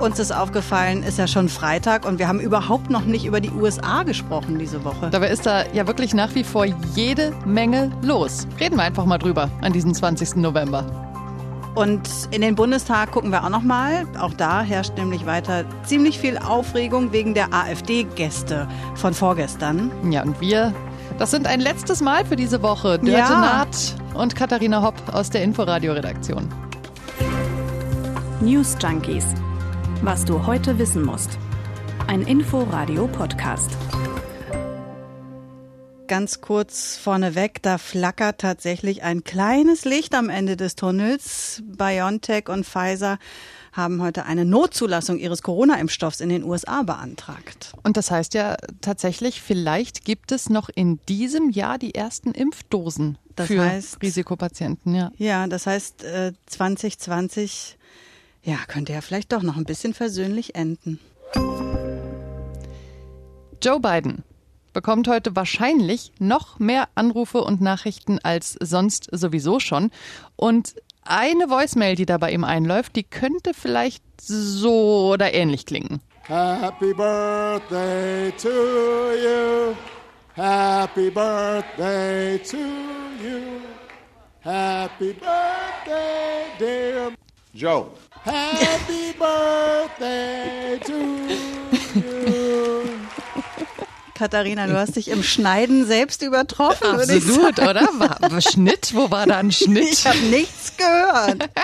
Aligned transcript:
Uns 0.00 0.18
ist 0.18 0.32
aufgefallen, 0.32 1.02
ist 1.02 1.18
ja 1.18 1.26
schon 1.26 1.50
Freitag 1.50 2.06
und 2.06 2.18
wir 2.18 2.26
haben 2.26 2.40
überhaupt 2.40 2.88
noch 2.88 3.04
nicht 3.04 3.26
über 3.26 3.38
die 3.38 3.50
USA 3.50 4.02
gesprochen 4.02 4.58
diese 4.58 4.82
Woche. 4.82 5.10
Dabei 5.10 5.28
ist 5.28 5.44
da 5.44 5.64
ja 5.74 5.86
wirklich 5.86 6.14
nach 6.14 6.34
wie 6.34 6.42
vor 6.42 6.64
jede 6.64 7.34
Menge 7.44 7.92
los. 8.00 8.48
Reden 8.58 8.76
wir 8.76 8.82
einfach 8.82 9.04
mal 9.04 9.18
drüber 9.18 9.50
an 9.60 9.74
diesem 9.74 9.92
20. 9.92 10.36
November. 10.36 10.86
Und 11.74 12.08
in 12.30 12.40
den 12.40 12.54
Bundestag 12.54 13.10
gucken 13.12 13.30
wir 13.30 13.44
auch 13.44 13.50
noch 13.50 13.62
mal. 13.62 14.06
Auch 14.18 14.32
da 14.32 14.62
herrscht 14.62 14.96
nämlich 14.96 15.26
weiter 15.26 15.64
ziemlich 15.84 16.18
viel 16.18 16.38
Aufregung 16.38 17.12
wegen 17.12 17.34
der 17.34 17.52
AfD-Gäste 17.52 18.66
von 18.94 19.12
vorgestern. 19.12 19.92
Ja, 20.10 20.22
und 20.22 20.40
wir, 20.40 20.72
das 21.18 21.30
sind 21.30 21.46
ein 21.46 21.60
letztes 21.60 22.00
Mal 22.00 22.24
für 22.24 22.36
diese 22.36 22.62
Woche. 22.62 22.98
Dörte 22.98 23.10
Ja. 23.10 23.28
Naht 23.28 23.96
und 24.14 24.34
Katharina 24.34 24.82
Hopp 24.82 24.94
aus 25.12 25.28
der 25.28 25.42
Inforadio-Redaktion. 25.42 26.48
News 28.40 28.76
Junkies. 28.82 29.26
Was 30.02 30.24
du 30.24 30.46
heute 30.46 30.78
wissen 30.78 31.04
musst. 31.04 31.38
Ein 32.06 32.22
Info-Radio-Podcast. 32.22 33.70
Ganz 36.08 36.40
kurz 36.40 36.96
vorneweg, 36.96 37.62
da 37.62 37.78
flackert 37.78 38.40
tatsächlich 38.40 39.04
ein 39.04 39.22
kleines 39.22 39.84
Licht 39.84 40.14
am 40.14 40.28
Ende 40.28 40.56
des 40.56 40.74
Tunnels. 40.74 41.62
BioNTech 41.64 42.48
und 42.48 42.66
Pfizer 42.66 43.18
haben 43.72 44.02
heute 44.02 44.24
eine 44.24 44.44
Notzulassung 44.44 45.18
ihres 45.18 45.42
Corona-Impfstoffs 45.42 46.20
in 46.20 46.28
den 46.28 46.42
USA 46.42 46.82
beantragt. 46.82 47.72
Und 47.84 47.96
das 47.96 48.10
heißt 48.10 48.34
ja 48.34 48.56
tatsächlich, 48.80 49.40
vielleicht 49.40 50.04
gibt 50.04 50.32
es 50.32 50.50
noch 50.50 50.68
in 50.74 50.98
diesem 51.08 51.50
Jahr 51.50 51.78
die 51.78 51.94
ersten 51.94 52.32
Impfdosen 52.32 53.16
Das 53.36 53.46
für 53.46 53.62
heißt- 53.62 54.02
Risikopatienten. 54.02 54.96
Ja. 54.96 55.12
Ja, 55.16 55.46
das 55.46 55.68
heißt, 55.68 56.02
äh, 56.02 56.32
2020 56.46 57.76
ja, 58.42 58.56
könnte 58.66 58.92
ja 58.92 59.00
vielleicht 59.00 59.32
doch 59.32 59.42
noch 59.42 59.56
ein 59.56 59.64
bisschen 59.64 59.94
versöhnlich 59.94 60.54
enden. 60.54 60.98
Joe 63.62 63.78
Biden 63.80 64.24
bekommt 64.72 65.08
heute 65.08 65.36
wahrscheinlich 65.36 66.12
noch 66.18 66.58
mehr 66.58 66.88
Anrufe 66.94 67.42
und 67.42 67.60
Nachrichten 67.60 68.18
als 68.22 68.56
sonst 68.60 69.08
sowieso 69.12 69.60
schon. 69.60 69.90
Und 70.36 70.74
eine 71.02 71.50
Voicemail, 71.50 71.96
die 71.96 72.06
da 72.06 72.18
bei 72.18 72.32
ihm 72.32 72.44
einläuft, 72.44 72.96
die 72.96 73.02
könnte 73.02 73.52
vielleicht 73.54 74.02
so 74.20 75.10
oder 75.12 75.34
ähnlich 75.34 75.66
klingen. 75.66 76.00
Happy 76.22 76.94
birthday 76.94 78.32
to 78.40 78.48
you. 78.48 79.74
Happy 80.34 81.10
birthday 81.10 82.38
to 82.38 82.56
you. 82.56 83.60
Happy 84.42 85.12
birthday, 85.12 86.46
dear 86.58 87.12
Joe. 87.52 87.90
Happy 88.24 89.14
birthday 89.18 90.78
to 90.84 90.92
you. 91.98 92.82
Katharina, 94.14 94.66
du 94.66 94.76
hast 94.78 94.96
dich 94.96 95.08
im 95.08 95.22
Schneiden 95.22 95.86
selbst 95.86 96.22
übertroffen. 96.22 96.86
Absolut, 96.86 97.58
oder? 97.58 97.88
War 97.88 98.40
Schnitt? 98.42 98.94
Wo 98.94 99.10
war 99.10 99.26
da 99.26 99.38
ein 99.38 99.50
Schnitt? 99.52 99.88
Ich 99.90 100.06
habe 100.06 100.18
nichts 100.18 100.76
gehört. 100.76 101.48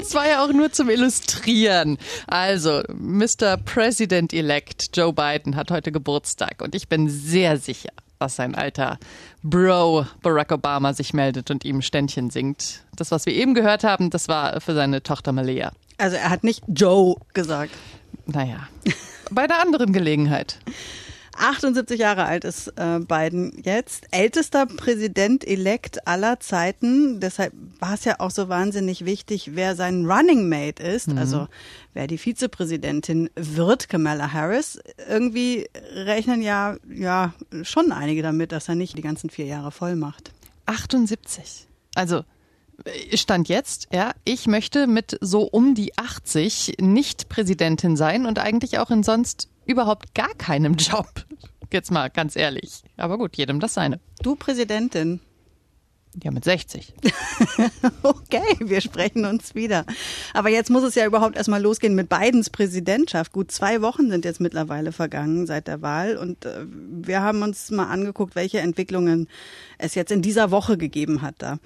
Es 0.00 0.14
war 0.14 0.26
ja 0.28 0.44
auch 0.44 0.52
nur 0.52 0.72
zum 0.72 0.88
Illustrieren. 0.90 1.98
Also, 2.26 2.82
Mr. 2.88 3.56
President-elect 3.58 4.96
Joe 4.96 5.12
Biden 5.12 5.56
hat 5.56 5.70
heute 5.70 5.92
Geburtstag 5.92 6.62
und 6.62 6.74
ich 6.74 6.88
bin 6.88 7.08
sehr 7.08 7.58
sicher, 7.58 7.90
dass 8.20 8.36
sein 8.36 8.54
alter 8.54 8.98
Bro 9.42 10.06
Barack 10.22 10.52
Obama 10.52 10.92
sich 10.92 11.14
meldet 11.14 11.50
und 11.50 11.64
ihm 11.64 11.82
Ständchen 11.82 12.30
singt. 12.30 12.84
Das, 12.94 13.10
was 13.10 13.26
wir 13.26 13.32
eben 13.32 13.54
gehört 13.54 13.82
haben, 13.82 14.10
das 14.10 14.28
war 14.28 14.60
für 14.60 14.74
seine 14.74 15.02
Tochter 15.02 15.32
Malia. 15.32 15.72
Also 15.98 16.16
er 16.16 16.30
hat 16.30 16.44
nicht 16.44 16.62
Joe 16.68 17.16
gesagt. 17.32 17.72
Naja, 18.26 18.68
bei 19.30 19.42
einer 19.42 19.60
anderen 19.60 19.92
Gelegenheit. 19.92 20.58
78 21.40 21.98
Jahre 21.98 22.26
alt 22.26 22.44
ist 22.44 22.68
äh, 22.76 23.00
Biden 23.00 23.60
jetzt. 23.64 24.06
Ältester 24.10 24.66
Präsident-elekt 24.66 26.06
aller 26.06 26.38
Zeiten. 26.40 27.20
Deshalb 27.20 27.52
war 27.78 27.94
es 27.94 28.04
ja 28.04 28.20
auch 28.20 28.30
so 28.30 28.48
wahnsinnig 28.48 29.04
wichtig, 29.04 29.52
wer 29.54 29.74
sein 29.74 30.06
Running 30.06 30.48
Mate 30.48 30.82
ist. 30.82 31.08
Also 31.16 31.48
wer 31.94 32.06
die 32.06 32.18
Vizepräsidentin 32.18 33.30
wird, 33.34 33.88
Kamala 33.88 34.32
Harris. 34.32 34.78
Irgendwie 35.08 35.68
rechnen 35.94 36.42
ja, 36.42 36.76
ja 36.92 37.34
schon 37.62 37.92
einige 37.92 38.22
damit, 38.22 38.52
dass 38.52 38.68
er 38.68 38.74
nicht 38.74 38.96
die 38.96 39.02
ganzen 39.02 39.30
vier 39.30 39.46
Jahre 39.46 39.72
voll 39.72 39.96
macht. 39.96 40.32
78. 40.66 41.66
Also, 41.94 42.24
Stand 43.14 43.48
jetzt, 43.48 43.88
ja, 43.92 44.12
ich 44.24 44.46
möchte 44.46 44.86
mit 44.86 45.18
so 45.20 45.42
um 45.42 45.74
die 45.74 45.98
80 45.98 46.76
nicht 46.80 47.28
Präsidentin 47.28 47.96
sein 47.96 48.24
und 48.24 48.38
eigentlich 48.38 48.78
auch 48.78 48.90
in 48.90 49.02
sonst 49.02 49.49
überhaupt 49.66 50.14
gar 50.14 50.34
keinem 50.34 50.74
Job. 50.74 51.08
Jetzt 51.72 51.90
mal 51.90 52.08
ganz 52.10 52.36
ehrlich. 52.36 52.82
Aber 52.96 53.18
gut, 53.18 53.36
jedem 53.36 53.60
das 53.60 53.74
seine. 53.74 54.00
Du 54.22 54.34
Präsidentin. 54.34 55.20
Ja, 56.22 56.32
mit 56.32 56.44
60. 56.44 56.92
Okay, 58.02 58.56
wir 58.60 58.80
sprechen 58.80 59.24
uns 59.24 59.54
wieder. 59.54 59.84
Aber 60.34 60.48
jetzt 60.48 60.70
muss 60.70 60.82
es 60.82 60.94
ja 60.94 61.06
überhaupt 61.06 61.36
erstmal 61.36 61.62
losgehen 61.62 61.94
mit 61.94 62.08
Bidens 62.08 62.50
Präsidentschaft. 62.50 63.32
Gut 63.32 63.50
zwei 63.50 63.82
Wochen 63.82 64.10
sind 64.10 64.24
jetzt 64.24 64.40
mittlerweile 64.40 64.92
vergangen 64.92 65.46
seit 65.46 65.68
der 65.68 65.82
Wahl 65.82 66.16
und 66.16 66.44
äh, 66.44 66.66
wir 66.66 67.22
haben 67.22 67.42
uns 67.42 67.70
mal 67.70 67.86
angeguckt, 67.86 68.34
welche 68.34 68.60
Entwicklungen 68.60 69.28
es 69.78 69.94
jetzt 69.94 70.10
in 70.10 70.22
dieser 70.22 70.50
Woche 70.50 70.76
gegeben 70.76 71.22
hat 71.22 71.36
da. 71.38 71.58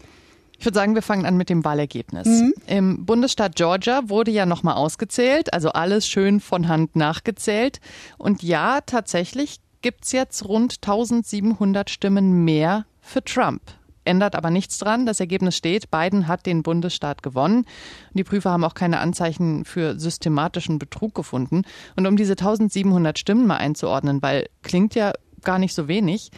Ich 0.59 0.65
würde 0.65 0.77
sagen, 0.77 0.95
wir 0.95 1.03
fangen 1.03 1.27
an 1.27 1.37
mit 1.37 1.51
dem 1.51 1.65
Wahlergebnis. 1.65 2.27
Im 2.67 3.05
Bundesstaat 3.05 3.57
Georgia 3.57 4.09
wurde 4.09 4.31
ja 4.31 4.47
nochmal 4.47 4.75
ausgezählt, 4.75 5.53
also 5.53 5.71
alles 5.71 6.07
schön 6.07 6.41
von 6.41 6.69
Hand 6.69 6.97
nachgezählt. 6.97 7.81
Und 8.19 8.43
ja, 8.43 8.81
tatsächlich 8.81 9.61
gibt's 9.83 10.13
jetzt 10.13 10.49
rund 10.49 10.79
1700 10.83 11.91
Stimmen 11.91 12.45
mehr 12.45 12.87
für 13.01 13.23
Trump. 13.23 13.61
Ändert 14.05 14.35
aber 14.35 14.51
nichts 14.51 14.79
dran. 14.79 15.07
Das 15.07 15.21
Ergebnis 15.21 15.57
steht, 15.57 15.91
Biden 15.91 16.29
hat 16.29 16.47
den 16.47 16.63
Bundesstaat 16.63 17.23
gewonnen. 17.23 17.59
Und 17.59 17.67
die 18.15 18.25
Prüfer 18.25 18.51
haben 18.51 18.65
auch 18.65 18.75
keine 18.75 19.01
Anzeichen 19.01 19.65
für 19.65 19.99
systematischen 19.99 20.79
Betrug 20.79 21.15
gefunden. 21.15 21.63
Und 21.97 22.07
um 22.07 22.17
diese 22.17 22.33
1700 22.33 23.19
Stimmen 23.19 23.47
mal 23.47 23.57
einzuordnen, 23.57 24.23
weil 24.23 24.47
klingt 24.63 24.95
ja 24.95 25.13
gar 25.43 25.59
nicht 25.59 25.75
so 25.75 25.89
wenig, 25.89 26.31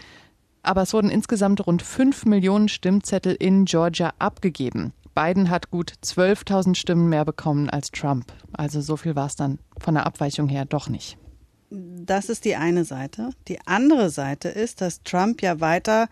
aber 0.66 0.82
es 0.82 0.92
wurden 0.92 1.10
insgesamt 1.10 1.66
rund 1.66 1.82
5 1.82 2.24
Millionen 2.26 2.68
Stimmzettel 2.68 3.34
in 3.34 3.64
Georgia 3.64 4.12
abgegeben. 4.18 4.92
Biden 5.14 5.48
hat 5.48 5.70
gut 5.70 5.94
12.000 6.04 6.74
Stimmen 6.74 7.08
mehr 7.08 7.24
bekommen 7.24 7.70
als 7.70 7.90
Trump. 7.90 8.32
Also 8.52 8.80
so 8.80 8.96
viel 8.96 9.16
war 9.16 9.26
es 9.26 9.36
dann 9.36 9.58
von 9.78 9.94
der 9.94 10.06
Abweichung 10.06 10.48
her 10.48 10.66
doch 10.66 10.88
nicht. 10.88 11.16
Das 11.70 12.28
ist 12.28 12.44
die 12.44 12.56
eine 12.56 12.84
Seite. 12.84 13.30
Die 13.48 13.58
andere 13.66 14.10
Seite 14.10 14.48
ist, 14.48 14.80
dass 14.80 15.02
Trump 15.02 15.42
ja 15.42 15.60
weiter 15.60 16.08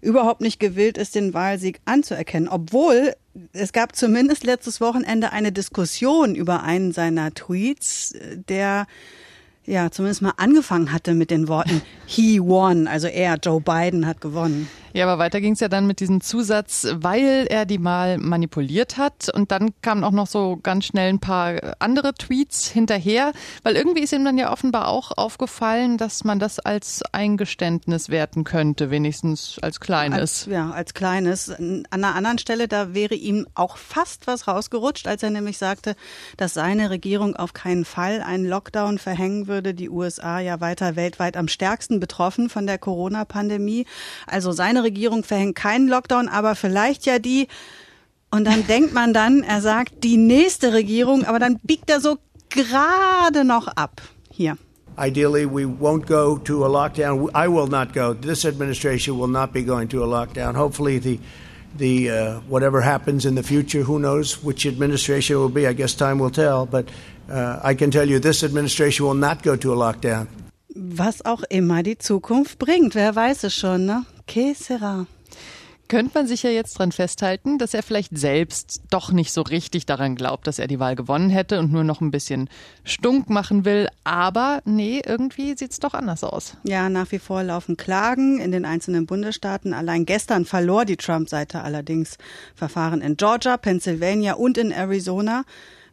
überhaupt 0.00 0.40
nicht 0.40 0.60
gewillt 0.60 0.98
ist, 0.98 1.14
den 1.14 1.34
Wahlsieg 1.34 1.80
anzuerkennen, 1.84 2.48
obwohl 2.48 3.14
es 3.52 3.72
gab 3.72 3.94
zumindest 3.94 4.44
letztes 4.44 4.80
Wochenende 4.80 5.32
eine 5.32 5.52
Diskussion 5.52 6.34
über 6.34 6.62
einen 6.62 6.92
seiner 6.92 7.32
Tweets, 7.32 8.14
der 8.48 8.86
ja 9.70 9.90
zumindest 9.90 10.22
mal 10.22 10.34
angefangen 10.36 10.92
hatte 10.92 11.14
mit 11.14 11.30
den 11.30 11.48
Worten 11.48 11.80
He 12.06 12.40
won, 12.40 12.88
also 12.88 13.06
er, 13.06 13.36
Joe 13.42 13.60
Biden, 13.60 14.06
hat 14.06 14.20
gewonnen. 14.20 14.68
Ja, 14.92 15.06
aber 15.06 15.18
weiter 15.18 15.40
ging 15.40 15.52
es 15.52 15.60
ja 15.60 15.68
dann 15.68 15.86
mit 15.86 16.00
diesem 16.00 16.20
Zusatz, 16.20 16.86
weil 16.92 17.46
er 17.48 17.64
die 17.64 17.78
mal 17.78 18.18
manipuliert 18.18 18.96
hat. 18.96 19.28
Und 19.32 19.52
dann 19.52 19.70
kamen 19.82 20.02
auch 20.02 20.10
noch 20.10 20.26
so 20.26 20.58
ganz 20.60 20.86
schnell 20.86 21.10
ein 21.10 21.20
paar 21.20 21.76
andere 21.78 22.12
Tweets 22.14 22.66
hinterher, 22.66 23.32
weil 23.62 23.76
irgendwie 23.76 24.00
ist 24.00 24.12
ihm 24.12 24.24
dann 24.24 24.36
ja 24.36 24.52
offenbar 24.52 24.88
auch 24.88 25.12
aufgefallen, 25.16 25.96
dass 25.96 26.24
man 26.24 26.38
das 26.38 26.58
als 26.58 27.02
Eingeständnis 27.12 28.08
werten 28.08 28.44
könnte, 28.44 28.90
wenigstens 28.90 29.58
als 29.62 29.78
kleines. 29.78 30.18
Als, 30.18 30.46
ja, 30.46 30.70
als 30.70 30.94
kleines. 30.94 31.50
An 31.50 31.84
einer 31.90 32.14
anderen 32.14 32.38
Stelle, 32.38 32.66
da 32.66 32.92
wäre 32.92 33.14
ihm 33.14 33.46
auch 33.54 33.76
fast 33.76 34.26
was 34.26 34.48
rausgerutscht, 34.48 35.06
als 35.06 35.22
er 35.22 35.30
nämlich 35.30 35.58
sagte, 35.58 35.94
dass 36.36 36.54
seine 36.54 36.90
Regierung 36.90 37.36
auf 37.36 37.52
keinen 37.52 37.84
Fall 37.84 38.22
einen 38.22 38.44
Lockdown 38.44 38.98
verhängen 38.98 39.46
würde. 39.46 39.72
Die 39.72 39.88
USA 39.88 40.40
ja 40.40 40.60
weiter 40.60 40.96
weltweit 40.96 41.36
am 41.36 41.46
stärksten 41.46 42.00
betroffen 42.00 42.48
von 42.48 42.66
der 42.66 42.78
Corona-Pandemie. 42.78 43.86
Also 44.26 44.50
seine 44.52 44.79
Regierung 44.82 45.24
verhängt 45.24 45.56
keinen 45.56 45.88
Lockdown, 45.88 46.28
aber 46.28 46.54
vielleicht 46.54 47.06
ja 47.06 47.18
die. 47.18 47.48
Und 48.30 48.44
dann 48.44 48.66
denkt 48.66 48.94
man 48.94 49.12
dann, 49.12 49.42
er 49.42 49.60
sagt 49.60 50.04
die 50.04 50.16
nächste 50.16 50.72
Regierung, 50.72 51.24
aber 51.24 51.38
dann 51.38 51.58
biegt 51.62 51.90
er 51.90 52.00
so 52.00 52.18
gerade 52.48 53.44
noch 53.44 53.68
ab. 53.68 54.02
Hier. 54.30 54.56
Ideally, 54.98 55.46
we 55.46 55.64
won't 55.64 56.06
go 56.06 56.36
to 56.36 56.64
a 56.64 56.68
lockdown. 56.68 57.30
I 57.34 57.48
will 57.48 57.66
not 57.66 57.94
go. 57.94 58.12
This 58.12 58.44
administration 58.44 59.18
will 59.18 59.28
not 59.28 59.52
be 59.52 59.62
going 59.62 59.88
to 59.88 60.02
a 60.02 60.06
lockdown. 60.06 60.54
Hopefully, 60.54 60.98
the 60.98 61.18
the 61.78 62.10
uh, 62.10 62.40
whatever 62.48 62.82
happens 62.82 63.24
in 63.24 63.34
the 63.34 63.42
future, 63.42 63.82
who 63.82 63.98
knows 63.98 64.42
which 64.42 64.66
administration 64.66 65.36
it 65.36 65.38
will 65.38 65.48
be? 65.48 65.66
I 65.66 65.72
guess 65.72 65.94
time 65.94 66.18
will 66.18 66.30
tell. 66.30 66.66
But 66.66 66.90
uh, 67.30 67.60
I 67.62 67.74
can 67.74 67.90
tell 67.90 68.08
you, 68.08 68.20
this 68.20 68.42
administration 68.42 69.06
will 69.06 69.14
not 69.14 69.42
go 69.42 69.56
to 69.56 69.72
a 69.72 69.76
lockdown. 69.76 70.26
Was 70.74 71.24
auch 71.24 71.42
immer 71.48 71.82
die 71.82 71.98
Zukunft 71.98 72.58
bringt, 72.58 72.94
wer 72.94 73.16
weiß 73.16 73.44
es 73.44 73.54
schon, 73.54 73.86
ne? 73.86 74.04
Que 74.30 74.54
sera? 74.54 75.06
könnte 75.90 76.12
man 76.14 76.28
sich 76.28 76.44
ja 76.44 76.50
jetzt 76.50 76.78
dran 76.78 76.92
festhalten, 76.92 77.58
dass 77.58 77.74
er 77.74 77.82
vielleicht 77.82 78.16
selbst 78.16 78.80
doch 78.90 79.10
nicht 79.10 79.32
so 79.32 79.42
richtig 79.42 79.86
daran 79.86 80.14
glaubt, 80.14 80.46
dass 80.46 80.60
er 80.60 80.68
die 80.68 80.78
Wahl 80.78 80.94
gewonnen 80.94 81.30
hätte 81.30 81.58
und 81.58 81.72
nur 81.72 81.82
noch 81.82 82.00
ein 82.00 82.12
bisschen 82.12 82.48
stunk 82.84 83.28
machen 83.28 83.64
will. 83.64 83.88
Aber 84.04 84.62
nee, 84.64 85.02
irgendwie 85.04 85.56
sieht 85.58 85.72
es 85.72 85.80
doch 85.80 85.92
anders 85.92 86.22
aus. 86.22 86.56
Ja, 86.62 86.88
nach 86.88 87.10
wie 87.10 87.18
vor 87.18 87.42
laufen 87.42 87.76
Klagen 87.76 88.38
in 88.38 88.52
den 88.52 88.64
einzelnen 88.64 89.04
Bundesstaaten. 89.04 89.74
Allein 89.74 90.06
gestern 90.06 90.44
verlor 90.44 90.84
die 90.84 90.96
Trump-Seite 90.96 91.62
allerdings 91.62 92.16
Verfahren 92.54 93.00
in 93.00 93.16
Georgia, 93.16 93.56
Pennsylvania 93.56 94.34
und 94.34 94.58
in 94.58 94.70
Arizona. 94.70 95.42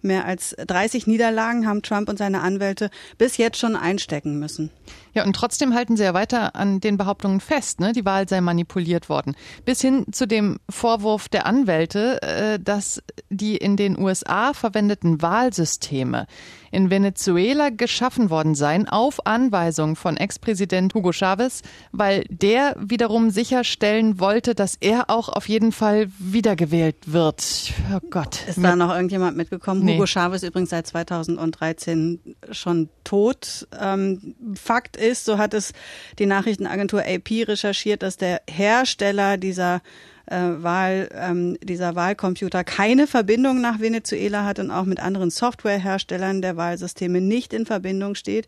Mehr 0.02 0.26
als 0.26 0.56
30 0.58 1.08
Niederlagen 1.08 1.68
haben 1.68 1.82
Trump 1.82 2.10
und 2.10 2.18
seine 2.18 2.42
Anwälte 2.42 2.90
bis 3.18 3.38
jetzt 3.38 3.58
schon 3.58 3.76
einstecken 3.76 4.40
müssen. 4.40 4.72
Ja, 5.14 5.26
und 5.26 5.36
trotzdem 5.36 5.74
halten 5.74 5.98
sie 5.98 6.04
ja 6.04 6.14
weiter 6.14 6.56
an 6.56 6.80
den 6.80 6.98
Behauptungen 6.98 7.40
fest, 7.40 7.80
ne? 7.80 7.92
die 7.92 8.06
Wahl 8.06 8.30
sei 8.30 8.40
manipuliert 8.42 9.10
worden. 9.10 9.36
Bis 9.66 9.82
hin 9.82 10.06
zu 10.12 10.28
dem 10.28 10.60
Vorwurf 10.70 11.28
der 11.28 11.46
Anwälte, 11.46 12.22
äh, 12.22 12.60
dass 12.60 13.02
die 13.30 13.58
in 13.58 13.78
den 13.78 13.98
USA 13.98 14.54
verwendeten 14.54 15.22
Wahlsysteme 15.22 16.28
in 16.72 16.90
Venezuela 16.90 17.70
geschaffen 17.70 18.30
worden 18.30 18.56
seien 18.56 18.88
auf 18.88 19.26
Anweisung 19.26 19.96
von 19.96 20.18
Ex-Präsident 20.18 20.94
Hugo 20.94 21.12
Chavez, 21.12 21.62
weil 21.92 22.26
der 22.30 22.76
wiederum 22.80 23.30
sicherstellen 23.30 24.20
wollte, 24.20 24.56
dass 24.56 24.76
er 24.80 25.10
auch 25.10 25.30
auf 25.30 25.50
jeden 25.50 25.72
Fall 25.72 26.08
wiedergewählt 26.20 26.96
wird. 27.14 27.74
Oh 27.94 28.00
Gott. 28.10 28.48
Ist 28.48 28.64
da 28.64 28.76
noch 28.76 28.94
irgendjemand 28.94 29.38
mitgekommen? 29.38 29.84
Nee. 29.84 29.96
Hugo 29.96 30.06
Chavez 30.06 30.44
übrigens 30.44 30.70
seit 30.70 30.88
2013 30.88 32.20
schon 32.52 32.90
tot. 33.04 33.68
Ähm, 33.80 34.36
Fakt 34.56 34.98
ist, 34.98 35.26
so 35.26 35.38
hat 35.38 35.54
es 35.54 35.74
die 36.20 36.26
Nachrichtenagentur 36.26 37.02
AP 37.02 37.48
recherchiert, 37.48 38.04
dass 38.04 38.18
der 38.18 38.42
Hersteller 38.50 39.38
dieser 39.38 39.82
äh, 40.28 40.64
Wahl, 40.64 41.10
ähm, 41.14 41.58
dieser 41.62 41.96
Wahlcomputer 41.96 42.64
keine 42.64 43.08
Verbindung 43.08 43.62
nach 43.62 43.80
Venezuela 43.80 44.46
hat 44.46 44.60
und 44.60 44.72
auch 44.72 44.86
mit 44.86 45.00
anderen 45.00 45.30
Softwareherstellern 45.30 46.42
der 46.42 46.58
Wahlsysteme 46.58 47.22
nicht 47.22 47.54
in 47.54 47.66
Verbindung 47.66 48.16
steht. 48.16 48.48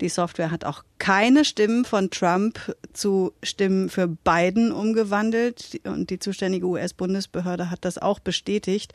Die 0.00 0.08
Software 0.08 0.50
hat 0.50 0.64
auch 0.64 0.84
keine 0.98 1.44
Stimmen 1.44 1.84
von 1.84 2.10
Trump 2.10 2.74
zu 2.92 3.32
Stimmen 3.42 3.88
für 3.88 4.08
Biden 4.08 4.72
umgewandelt 4.72 5.80
und 5.84 6.10
die 6.10 6.18
zuständige 6.18 6.66
US-Bundesbehörde 6.66 7.70
hat 7.70 7.84
das 7.84 7.98
auch 7.98 8.18
bestätigt. 8.18 8.92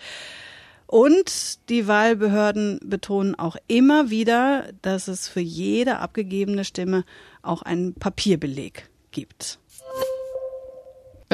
Und 0.88 1.70
die 1.70 1.88
Wahlbehörden 1.88 2.80
betonen 2.84 3.34
auch 3.34 3.56
immer 3.68 4.12
wieder, 4.12 4.70
dass 4.82 5.08
es 5.08 5.28
für 5.28 5.40
jede 5.40 5.98
abgegebene 5.98 6.66
Stimme 6.66 7.04
auch 7.42 7.64
einen 7.64 7.96
Papierbeleg 7.96 8.90
gibt. 9.10 9.60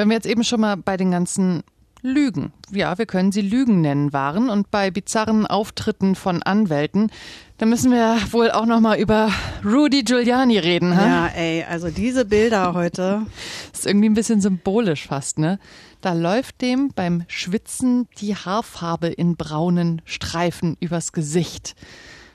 Wenn 0.00 0.08
wir 0.08 0.14
jetzt 0.14 0.26
eben 0.26 0.44
schon 0.44 0.62
mal 0.62 0.78
bei 0.78 0.96
den 0.96 1.10
ganzen 1.10 1.62
Lügen, 2.00 2.54
ja, 2.72 2.96
wir 2.96 3.04
können 3.04 3.32
sie 3.32 3.42
Lügen 3.42 3.82
nennen, 3.82 4.14
waren 4.14 4.48
und 4.48 4.70
bei 4.70 4.90
bizarren 4.90 5.46
Auftritten 5.46 6.14
von 6.14 6.42
Anwälten, 6.42 7.12
dann 7.58 7.68
müssen 7.68 7.90
wir 7.90 8.16
wohl 8.30 8.50
auch 8.50 8.64
noch 8.64 8.80
mal 8.80 8.98
über 8.98 9.30
Rudy 9.62 10.02
Giuliani 10.02 10.56
reden, 10.56 10.96
ha? 10.96 11.06
Ja, 11.06 11.26
ey, 11.36 11.64
also 11.64 11.90
diese 11.90 12.24
Bilder 12.24 12.72
heute. 12.72 13.26
Das 13.72 13.80
ist 13.80 13.86
irgendwie 13.86 14.08
ein 14.08 14.14
bisschen 14.14 14.40
symbolisch 14.40 15.06
fast, 15.06 15.38
ne? 15.38 15.58
Da 16.00 16.14
läuft 16.14 16.62
dem 16.62 16.92
beim 16.94 17.24
Schwitzen 17.28 18.08
die 18.22 18.34
Haarfarbe 18.34 19.08
in 19.08 19.36
braunen 19.36 20.00
Streifen 20.06 20.78
übers 20.80 21.12
Gesicht. 21.12 21.74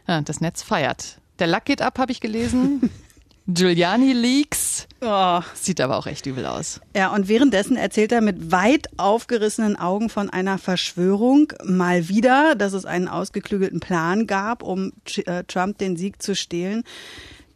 Ja, 0.08 0.22
das 0.22 0.40
Netz 0.40 0.62
feiert. 0.62 1.20
Der 1.40 1.48
Lack 1.48 1.66
geht 1.66 1.82
ab, 1.82 1.98
habe 1.98 2.12
ich 2.12 2.22
gelesen. 2.22 2.92
Giuliani 3.48 4.14
Leaks. 4.14 4.65
Oh. 5.02 5.42
Sieht 5.54 5.82
aber 5.82 5.98
auch 5.98 6.08
echt 6.08 6.26
übel 6.26 6.46
aus. 6.46 6.80
Ja, 6.96 7.14
und 7.14 7.28
währenddessen 7.28 7.76
erzählt 7.76 8.12
er 8.12 8.22
mit 8.22 8.52
weit 8.52 8.88
aufgerissenen 8.98 9.76
Augen 9.76 10.10
von 10.10 10.30
einer 10.30 10.58
Verschwörung 10.58 11.52
mal 11.64 12.08
wieder, 12.08 12.56
dass 12.56 12.74
es 12.74 12.86
einen 12.86 13.08
ausgeklügelten 13.08 13.80
Plan 13.80 14.26
gab, 14.26 14.64
um 14.64 14.94
äh, 15.26 15.44
Trump 15.44 15.78
den 15.78 15.98
Sieg 15.98 16.22
zu 16.22 16.36
stehlen. 16.36 16.84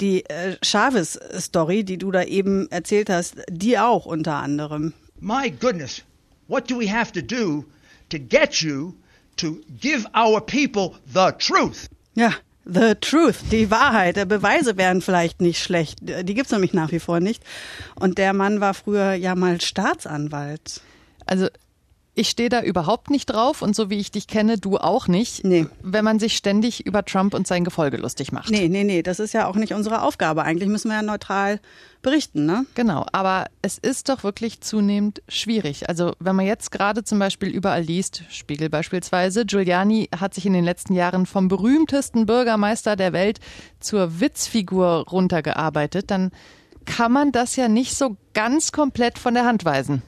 Die 0.01 0.25
äh, 0.25 0.57
Chavez-Story, 0.61 1.83
die 1.83 1.97
du 1.97 2.11
da 2.11 2.23
eben 2.23 2.69
erzählt 2.71 3.09
hast, 3.09 3.37
die 3.49 3.79
auch 3.79 4.05
unter 4.05 4.35
anderem. 4.35 4.93
My 5.19 5.49
goodness, 5.49 6.03
what 6.47 6.69
do 6.69 6.79
we 6.79 6.91
have 6.91 7.11
to 7.13 7.21
do 7.21 7.65
to 8.09 8.17
get 8.17 8.61
you 8.61 8.93
to 9.37 9.57
give 9.79 10.05
our 10.15 10.39
people 10.41 10.91
the 11.05 11.31
truth? 11.37 11.89
Ja, 12.15 12.33
The 12.71 12.95
Truth, 13.01 13.51
die 13.51 13.71
Wahrheit. 13.71 14.15
Beweise 14.27 14.77
wären 14.77 15.01
vielleicht 15.01 15.41
nicht 15.41 15.63
schlecht. 15.63 15.99
Die 16.01 16.33
gibt's 16.33 16.51
nämlich 16.51 16.73
nach 16.73 16.91
wie 16.91 16.99
vor 16.99 17.19
nicht. 17.19 17.43
Und 17.95 18.17
der 18.17 18.33
Mann 18.33 18.61
war 18.61 18.73
früher 18.73 19.13
ja 19.13 19.35
mal 19.35 19.59
Staatsanwalt. 19.59 20.81
Also 21.25 21.47
ich 22.19 22.29
stehe 22.29 22.49
da 22.49 22.61
überhaupt 22.61 23.09
nicht 23.09 23.27
drauf 23.27 23.61
und 23.61 23.77
so 23.77 23.89
wie 23.89 23.97
ich 23.97 24.11
dich 24.11 24.27
kenne, 24.27 24.57
du 24.57 24.77
auch 24.77 25.07
nicht. 25.07 25.45
Nee. 25.45 25.67
Wenn 25.81 26.03
man 26.03 26.19
sich 26.19 26.35
ständig 26.35 26.85
über 26.85 27.05
Trump 27.05 27.33
und 27.33 27.47
sein 27.47 27.63
Gefolge 27.63 27.95
lustig 27.95 28.33
macht. 28.33 28.51
Nee, 28.51 28.67
nee, 28.67 28.83
nee, 28.83 29.01
das 29.01 29.21
ist 29.21 29.33
ja 29.33 29.47
auch 29.47 29.55
nicht 29.55 29.73
unsere 29.73 30.01
Aufgabe. 30.01 30.43
Eigentlich 30.43 30.67
müssen 30.67 30.89
wir 30.89 30.95
ja 30.95 31.01
neutral 31.01 31.61
berichten, 32.01 32.45
ne? 32.45 32.65
Genau, 32.75 33.05
aber 33.13 33.45
es 33.61 33.77
ist 33.77 34.09
doch 34.09 34.25
wirklich 34.25 34.59
zunehmend 34.59 35.21
schwierig. 35.29 35.87
Also 35.87 36.11
wenn 36.19 36.35
man 36.35 36.45
jetzt 36.45 36.71
gerade 36.71 37.05
zum 37.05 37.19
Beispiel 37.19 37.49
überall 37.49 37.83
liest, 37.83 38.23
Spiegel 38.29 38.69
beispielsweise, 38.69 39.45
Giuliani 39.45 40.09
hat 40.13 40.33
sich 40.33 40.45
in 40.45 40.51
den 40.51 40.65
letzten 40.65 40.95
Jahren 40.95 41.25
vom 41.25 41.47
berühmtesten 41.47 42.25
Bürgermeister 42.25 42.97
der 42.97 43.13
Welt 43.13 43.39
zur 43.79 44.19
Witzfigur 44.19 45.05
runtergearbeitet, 45.09 46.11
dann 46.11 46.31
kann 46.83 47.13
man 47.13 47.31
das 47.31 47.55
ja 47.55 47.69
nicht 47.69 47.95
so 47.95 48.17
ganz 48.33 48.73
komplett 48.73 49.19
von 49.19 49.35
der 49.35 49.45
Hand 49.45 49.63
weisen. 49.63 50.01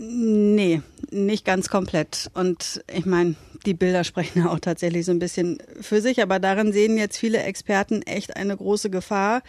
Nee, 0.00 0.80
nicht 1.10 1.44
ganz 1.44 1.68
komplett. 1.68 2.30
Und 2.34 2.84
ich 2.92 3.04
meine, 3.04 3.34
die 3.66 3.74
Bilder 3.74 4.04
sprechen 4.04 4.44
ja 4.44 4.48
auch 4.50 4.60
tatsächlich 4.60 5.04
so 5.04 5.10
ein 5.10 5.18
bisschen 5.18 5.58
für 5.80 6.00
sich, 6.00 6.22
aber 6.22 6.38
darin 6.38 6.72
sehen 6.72 6.96
jetzt 6.96 7.18
viele 7.18 7.42
Experten 7.42 8.02
echt 8.02 8.36
eine 8.36 8.56
große 8.56 8.90
Gefahr. 8.90 9.42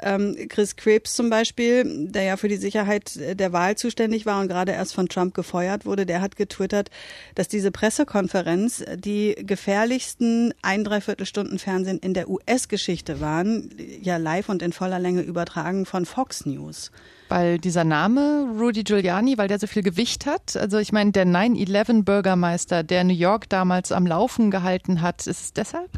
Ähm, 0.00 0.36
Chris 0.48 0.74
Krebs 0.74 1.14
zum 1.14 1.30
Beispiel, 1.30 2.08
der 2.08 2.24
ja 2.24 2.36
für 2.36 2.48
die 2.48 2.56
Sicherheit 2.56 3.12
der 3.16 3.52
Wahl 3.52 3.76
zuständig 3.76 4.26
war 4.26 4.40
und 4.40 4.48
gerade 4.48 4.72
erst 4.72 4.92
von 4.92 5.08
Trump 5.08 5.34
gefeuert 5.34 5.86
wurde, 5.86 6.04
der 6.04 6.20
hat 6.20 6.34
getwittert, 6.34 6.90
dass 7.36 7.46
diese 7.46 7.70
Pressekonferenz 7.70 8.84
die 8.96 9.36
gefährlichsten 9.38 10.52
ein 10.62 10.82
Dreiviertelstunden 10.82 11.60
Fernsehen 11.60 11.98
in 12.00 12.14
der 12.14 12.28
US-Geschichte 12.28 13.20
waren, 13.20 13.70
ja 14.00 14.16
live 14.16 14.48
und 14.48 14.62
in 14.62 14.72
voller 14.72 14.98
Länge 14.98 15.22
übertragen 15.22 15.86
von 15.86 16.06
Fox 16.06 16.44
News 16.44 16.90
weil 17.32 17.56
dieser 17.56 17.84
Name 17.84 18.46
Rudy 18.60 18.84
Giuliani, 18.84 19.38
weil 19.38 19.48
der 19.48 19.58
so 19.58 19.66
viel 19.66 19.82
Gewicht 19.82 20.26
hat. 20.26 20.54
Also 20.54 20.76
ich 20.76 20.92
meine, 20.92 21.12
der 21.12 21.24
9-11-Bürgermeister, 21.24 22.82
der 22.82 23.04
New 23.04 23.14
York 23.14 23.48
damals 23.48 23.90
am 23.90 24.06
Laufen 24.06 24.50
gehalten 24.50 25.00
hat, 25.00 25.26
ist 25.26 25.40
es 25.40 25.52
deshalb? 25.54 25.90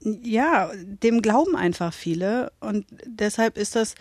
Ja, 0.00 0.72
dem 0.74 1.22
glauben 1.22 1.54
einfach 1.54 1.92
viele 1.92 2.50
und 2.58 2.84
deshalb 3.06 3.58
ist 3.58 3.76
das 3.76 3.94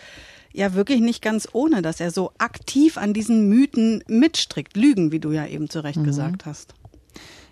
ja 0.52 0.74
wirklich 0.74 1.02
nicht 1.02 1.22
ganz 1.22 1.48
ohne, 1.54 1.84
dass 1.84 2.00
er 2.00 2.10
so 2.10 2.32
aktiv 2.40 2.98
an 2.98 3.14
diesen 3.14 3.48
Mythen 3.48 4.04
mitstrickt. 4.08 4.76
Lügen, 4.76 5.12
wie 5.12 5.20
du 5.20 5.32
ja 5.32 5.46
eben 5.46 5.70
zu 5.70 5.84
Recht 5.84 6.00
mhm. 6.00 6.06
gesagt 6.06 6.48
hast. 6.48 6.74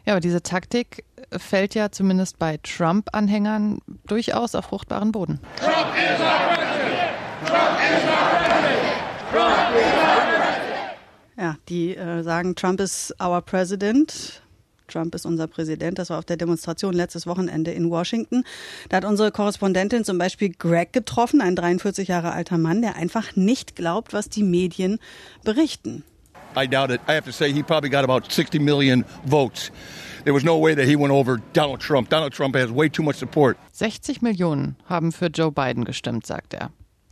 Ja, 0.07 0.13
aber 0.13 0.21
diese 0.21 0.41
Taktik 0.41 1.03
fällt 1.37 1.75
ja 1.75 1.91
zumindest 1.91 2.39
bei 2.39 2.57
Trump-Anhängern 2.63 3.77
durchaus 4.07 4.55
auf 4.55 4.65
fruchtbaren 4.65 5.11
Boden. 5.11 5.39
Trump 5.59 5.75
is 5.75 6.19
our 6.19 6.55
president! 6.55 7.11
Trump 7.45 7.77
is 7.77 8.03
our 8.09 8.29
president! 8.31 8.36
Ja, 11.37 11.55
die 11.69 11.95
äh, 11.95 12.23
sagen, 12.23 12.55
Trump 12.55 12.79
ist 12.79 13.13
our 13.21 13.41
president. 13.41 14.41
Trump 14.87 15.13
ist 15.15 15.25
unser 15.25 15.47
Präsident. 15.47 15.99
Das 15.99 16.09
war 16.09 16.19
auf 16.19 16.25
der 16.25 16.37
Demonstration 16.37 16.93
letztes 16.93 17.27
Wochenende 17.27 17.71
in 17.71 17.89
Washington. 17.89 18.43
Da 18.89 18.97
hat 18.97 19.05
unsere 19.05 19.31
Korrespondentin 19.31 20.03
zum 20.03 20.17
Beispiel 20.17 20.49
Greg 20.49 20.93
getroffen, 20.93 21.41
ein 21.41 21.55
43 21.55 22.07
Jahre 22.07 22.31
alter 22.31 22.57
Mann, 22.57 22.81
der 22.81 22.95
einfach 22.95 23.35
nicht 23.35 23.75
glaubt, 23.75 24.13
was 24.13 24.29
die 24.29 24.43
Medien 24.43 24.99
berichten. 25.43 26.03
I 26.55 26.67
doubt 26.67 26.89
it. 26.89 27.01
I 27.07 27.13
have 27.13 27.25
to 27.25 27.31
say 27.31 27.51
he 27.51 27.61
probably 27.61 27.89
got 27.89 28.03
about 28.03 28.31
60 28.31 28.59
million 28.59 29.05
votes. 29.25 29.71
There 30.23 30.33
was 30.33 30.43
no 30.43 30.57
way 30.57 30.75
that 30.75 30.85
he 30.85 30.95
went 30.95 31.11
over 31.11 31.39
Donald 31.53 31.81
Trump. 31.81 32.09
Donald 32.09 32.33
Trump 32.33 32.55
has 32.55 32.71
way 32.71 32.89
too 32.89 33.03
much 33.03 33.17
support. 33.17 33.57
60 33.73 34.21
Millionen 34.21 34.75
haben 34.85 35.11
für 35.11 35.27
Joe 35.27 35.51
Biden 35.51 35.85
gestimmt, 35.85 36.25
sagt 36.25 36.53
er. 36.53 36.71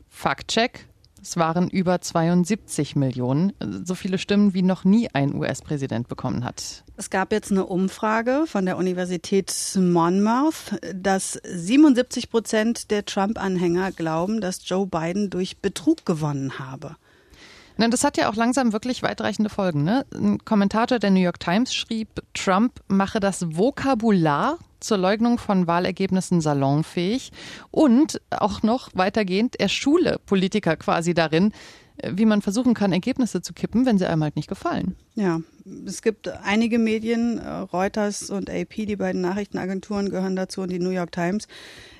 Faktcheck. 0.09 0.87
Es 1.27 1.37
waren 1.37 1.69
über 1.69 1.99
72 1.99 2.95
Millionen, 2.95 3.51
so 3.83 3.95
viele 3.95 4.19
Stimmen 4.19 4.53
wie 4.53 4.61
noch 4.61 4.83
nie 4.83 5.09
ein 5.11 5.33
US-Präsident 5.33 6.07
bekommen 6.07 6.45
hat. 6.45 6.83
Es 6.97 7.09
gab 7.09 7.31
jetzt 7.31 7.49
eine 7.49 7.65
Umfrage 7.65 8.43
von 8.45 8.63
der 8.67 8.77
Universität 8.77 9.51
Monmouth, 9.75 10.79
dass 10.93 11.39
77 11.43 12.29
Prozent 12.29 12.91
der 12.91 13.05
Trump-Anhänger 13.05 13.91
glauben, 13.91 14.39
dass 14.39 14.69
Joe 14.69 14.85
Biden 14.85 15.31
durch 15.31 15.57
Betrug 15.57 16.05
gewonnen 16.05 16.59
habe. 16.59 16.95
Na, 17.77 17.87
das 17.89 18.03
hat 18.03 18.17
ja 18.17 18.29
auch 18.29 18.35
langsam 18.35 18.73
wirklich 18.73 19.03
weitreichende 19.03 19.49
Folgen. 19.49 19.83
Ne? 19.83 20.05
Ein 20.13 20.39
Kommentator 20.45 20.99
der 20.99 21.11
New 21.11 21.19
York 21.19 21.39
Times 21.39 21.73
schrieb, 21.73 22.07
Trump 22.33 22.79
mache 22.87 23.19
das 23.19 23.57
Vokabular 23.57 24.57
zur 24.79 24.97
Leugnung 24.97 25.37
von 25.37 25.67
Wahlergebnissen 25.67 26.41
salonfähig 26.41 27.31
und 27.71 28.21
auch 28.29 28.63
noch 28.63 28.89
weitergehend, 28.93 29.59
er 29.59 29.69
schule 29.69 30.19
Politiker 30.25 30.75
quasi 30.77 31.13
darin, 31.13 31.51
äh, 31.97 32.11
wie 32.15 32.25
man 32.25 32.41
versuchen 32.41 32.73
kann, 32.73 32.93
Ergebnisse 32.93 33.41
zu 33.41 33.53
kippen, 33.53 33.85
wenn 33.85 33.97
sie 33.97 34.07
einem 34.07 34.23
halt 34.23 34.35
nicht 34.35 34.47
gefallen. 34.47 34.95
Ja, 35.15 35.41
es 35.85 36.01
gibt 36.01 36.27
einige 36.27 36.77
Medien, 36.77 37.39
äh, 37.39 37.49
Reuters 37.49 38.29
und 38.29 38.49
AP, 38.49 38.85
die 38.85 38.95
beiden 38.95 39.21
Nachrichtenagenturen 39.21 40.09
gehören 40.09 40.35
dazu 40.35 40.61
und 40.61 40.71
die 40.71 40.79
New 40.79 40.91
York 40.91 41.11
Times, 41.11 41.47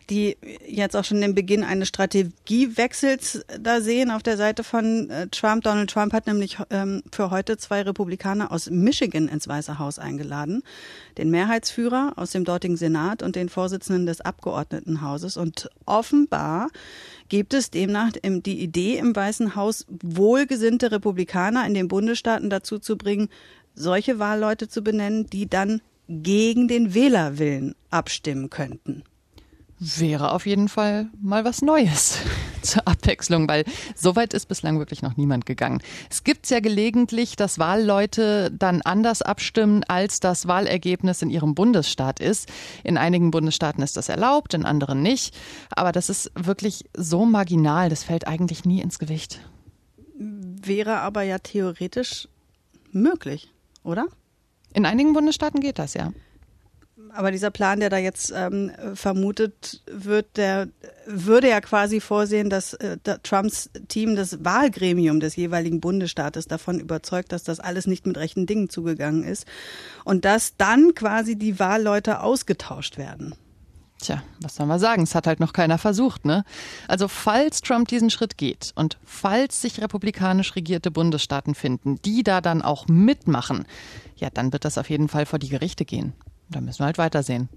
die 0.10 0.38
jetzt 0.68 0.96
auch 0.96 1.04
schon 1.04 1.22
den 1.22 1.36
Beginn 1.36 1.64
eines 1.64 1.88
Strategiewechsels 1.88 3.46
da 3.60 3.82
sehen 3.82 4.12
auf 4.12 4.24
der 4.24 4.38
Seite 4.38 4.64
von 4.64 5.10
äh, 5.10 5.28
Trump. 5.28 5.64
Donald 5.64 5.90
Trump 5.90 6.14
hat 6.14 6.28
nämlich 6.28 6.58
ähm, 6.70 7.04
für 7.12 7.32
heute 7.32 7.58
zwei 7.58 7.82
Republikaner 7.82 8.52
aus 8.52 8.70
Michigan 8.70 9.28
ins 9.28 9.48
Weiße 9.48 9.80
Haus 9.80 10.00
eingeladen. 10.00 10.64
Den 11.18 11.32
Mehrheitsführer 11.32 12.14
aus 12.18 12.32
dem 12.32 12.44
dortigen 12.44 12.78
Senat 12.78 13.24
und 13.24 13.36
den 13.36 13.50
Vorsitzenden 13.50 14.06
des 14.06 14.22
Abgeordnetenhauses. 14.22 15.38
Und 15.38 15.70
offenbar 15.86 16.70
gibt 17.30 17.54
es 17.54 17.72
demnach 17.72 18.12
die 18.24 18.60
Idee 18.60 18.98
im 18.98 19.16
Weißen 19.16 19.56
Haus, 19.56 19.86
wohlgesinnte 19.90 20.92
Republikaner 20.92 21.66
in 21.66 21.74
den 21.74 21.88
Bundesstaaten 21.88 22.50
dazu 22.50 22.80
zu 22.80 22.98
bringen, 22.98 23.30
solche 23.74 24.20
Wahlleute 24.20 24.68
zu 24.68 24.84
benennen, 24.84 25.28
die 25.28 25.50
dann 25.50 25.82
gegen 26.08 26.68
den 26.68 26.94
Wählerwillen 26.94 27.76
abstimmen 27.90 28.50
könnten. 28.50 29.04
Wäre 29.78 30.32
auf 30.32 30.46
jeden 30.46 30.70
Fall 30.70 31.10
mal 31.22 31.44
was 31.44 31.62
Neues 31.62 32.20
zur 32.62 32.88
Abwechslung, 32.88 33.50
weil 33.50 33.66
so 33.94 34.16
weit 34.16 34.34
ist 34.34 34.46
bislang 34.46 34.80
wirklich 34.80 35.02
noch 35.02 35.18
niemand 35.18 35.46
gegangen. 35.46 35.82
Es 36.10 36.24
gibt 36.24 36.50
ja 36.50 36.62
gelegentlich, 36.62 37.36
dass 37.36 37.60
Wahlleute 37.60 38.52
dann 38.52 38.82
anders 38.84 39.22
abstimmen, 39.22 39.84
als 39.84 40.22
das 40.22 40.48
Wahlergebnis 40.48 41.22
in 41.22 41.30
ihrem 41.30 41.56
Bundesstaat 41.56 42.22
ist. 42.22 42.50
In 42.86 42.98
einigen 42.98 43.32
Bundesstaaten 43.32 43.84
ist 43.84 43.98
das 43.98 44.08
erlaubt, 44.08 44.54
in 44.54 44.64
anderen 44.64 45.02
nicht. 45.02 45.36
Aber 45.72 45.92
das 45.92 46.10
ist 46.10 46.32
wirklich 46.36 46.86
so 46.96 47.26
marginal, 47.26 47.90
das 47.90 48.04
fällt 48.04 48.28
eigentlich 48.28 48.64
nie 48.64 48.80
ins 48.80 48.98
Gewicht. 48.98 49.42
Wäre 50.18 51.00
aber 51.00 51.24
ja 51.24 51.40
theoretisch 51.40 52.30
möglich, 52.92 53.52
oder? 53.84 54.06
In 54.74 54.86
einigen 54.86 55.12
Bundesstaaten 55.12 55.60
geht 55.60 55.80
das 55.80 55.96
ja. 55.96 56.14
Aber 57.16 57.32
dieser 57.32 57.50
Plan, 57.50 57.80
der 57.80 57.90
da 57.90 57.98
jetzt 57.98 58.34
ähm, 58.36 58.72
vermutet 58.94 59.82
wird, 59.88 60.36
der 60.36 60.68
würde 61.06 61.50
ja 61.50 61.62
quasi 61.62 62.02
vorsehen, 62.02 62.50
dass 62.50 62.74
äh, 62.74 62.98
Trumps 63.24 63.70
Team 63.88 64.16
das 64.16 64.44
Wahlgremium 64.44 65.20
des 65.20 65.36
jeweiligen 65.36 65.80
Bundesstaates 65.80 66.48
davon 66.48 66.80
überzeugt, 66.80 67.32
dass 67.32 67.44
das 67.44 67.60
alles 67.60 67.88
nicht 67.88 68.06
mit 68.06 68.18
rechten 68.18 68.46
Dingen 68.46 68.70
zugegangen 68.70 69.24
ist 69.24 69.46
und 70.04 70.26
dass 70.26 70.58
dann 70.58 70.94
quasi 70.94 71.38
die 71.38 71.58
Wahlleute 71.58 72.20
ausgetauscht 72.20 72.98
werden. 72.98 73.36
Tja, 74.02 74.22
was 74.42 74.56
soll 74.56 74.66
man 74.66 74.80
sagen? 74.80 75.04
Es 75.04 75.16
hat 75.16 75.26
halt 75.26 75.40
noch 75.40 75.54
keiner 75.54 75.78
versucht, 75.78 76.26
ne? 76.26 76.44
Also 76.88 77.08
falls 77.08 77.62
Trump 77.62 77.88
diesen 77.88 78.10
Schritt 78.10 78.38
geht 78.38 78.74
und 78.76 78.98
falls 79.06 79.62
sich 79.62 79.82
republikanisch 79.82 80.56
regierte 80.56 80.92
Bundesstaaten 80.92 81.56
finden, 81.56 81.96
die 82.04 82.24
da 82.24 82.42
dann 82.42 82.62
auch 82.62 82.88
mitmachen, 82.88 83.66
ja, 84.18 84.30
dann 84.30 84.52
wird 84.52 84.66
das 84.66 84.78
auf 84.78 84.90
jeden 84.90 85.08
Fall 85.08 85.26
vor 85.26 85.40
die 85.40 85.50
Gerichte 85.50 85.86
gehen. 85.86 86.14
Da 86.50 86.62
müssen 86.62 86.80
wir 86.80 86.86
halt 86.86 86.98
weitersehen. 86.98 87.50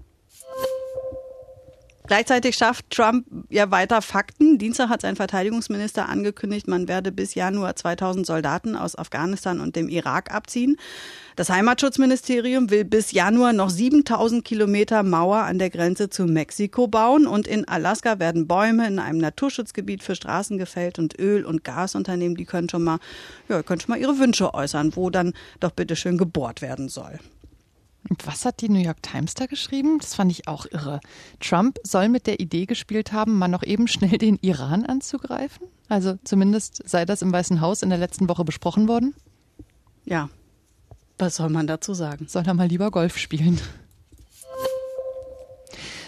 Gleichzeitig 2.09 2.55
schafft 2.55 2.89
Trump 2.89 3.27
ja 3.51 3.69
weiter 3.69 4.01
Fakten. 4.01 4.57
Dienstag 4.57 4.89
hat 4.89 5.01
sein 5.01 5.15
Verteidigungsminister 5.15 6.09
angekündigt, 6.09 6.67
man 6.67 6.87
werde 6.87 7.11
bis 7.11 7.35
Januar 7.35 7.75
2000 7.75 8.25
Soldaten 8.25 8.75
aus 8.75 8.97
Afghanistan 8.97 9.59
und 9.59 9.75
dem 9.75 9.89
Irak 9.89 10.33
abziehen. 10.33 10.77
Das 11.35 11.51
Heimatschutzministerium 11.51 12.71
will 12.71 12.83
bis 12.83 13.11
Januar 13.11 13.53
noch 13.53 13.69
7000 13.69 14.43
Kilometer 14.43 15.03
Mauer 15.03 15.43
an 15.43 15.59
der 15.59 15.69
Grenze 15.69 16.09
zu 16.09 16.25
Mexiko 16.25 16.87
bauen 16.87 17.27
und 17.27 17.45
in 17.45 17.67
Alaska 17.67 18.17
werden 18.17 18.47
Bäume 18.47 18.87
in 18.87 18.97
einem 18.97 19.19
Naturschutzgebiet 19.19 20.01
für 20.01 20.15
Straßen 20.15 20.57
gefällt 20.57 20.97
und 20.97 21.19
Öl- 21.19 21.45
und 21.45 21.63
Gasunternehmen, 21.63 22.35
die 22.35 22.45
können 22.45 22.69
schon 22.69 22.85
mal, 22.85 22.97
ja, 23.49 23.61
können 23.61 23.81
schon 23.81 23.91
mal 23.93 24.01
ihre 24.01 24.17
Wünsche 24.17 24.55
äußern, 24.55 24.95
wo 24.95 25.11
dann 25.11 25.33
doch 25.59 25.71
bitteschön 25.71 26.17
gebohrt 26.17 26.63
werden 26.63 26.89
soll. 26.89 27.19
Was 28.25 28.43
hat 28.45 28.61
die 28.61 28.69
New 28.69 28.79
York 28.79 29.03
Times 29.03 29.35
da 29.35 29.45
geschrieben? 29.45 29.99
Das 29.99 30.15
fand 30.15 30.31
ich 30.31 30.47
auch 30.47 30.65
irre. 30.65 30.99
Trump 31.39 31.77
soll 31.83 32.09
mit 32.09 32.25
der 32.25 32.39
Idee 32.39 32.65
gespielt 32.65 33.13
haben, 33.13 33.37
mal 33.37 33.47
noch 33.47 33.63
eben 33.63 33.87
schnell 33.87 34.17
den 34.17 34.37
Iran 34.41 34.85
anzugreifen? 34.85 35.67
Also 35.89 36.17
zumindest 36.23 36.87
sei 36.87 37.05
das 37.05 37.21
im 37.21 37.31
Weißen 37.31 37.61
Haus 37.61 37.83
in 37.83 37.89
der 37.89 37.99
letzten 37.99 38.27
Woche 38.27 38.43
besprochen 38.43 38.87
worden? 38.87 39.13
Ja. 40.05 40.29
Was 41.19 41.35
soll 41.35 41.49
man 41.49 41.67
dazu 41.67 41.93
sagen? 41.93 42.27
Soll 42.27 42.43
er 42.45 42.53
mal 42.53 42.67
lieber 42.67 42.91
Golf 42.91 43.17
spielen? 43.17 43.59